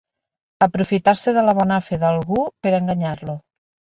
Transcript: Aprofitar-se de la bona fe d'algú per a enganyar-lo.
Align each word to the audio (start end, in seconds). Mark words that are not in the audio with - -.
Aprofitar-se 0.65 1.33
de 1.35 1.43
la 1.49 1.53
bona 1.59 1.77
fe 1.89 2.01
d'algú 2.05 2.39
per 2.65 2.73
a 2.75 2.79
enganyar-lo. 2.81 3.37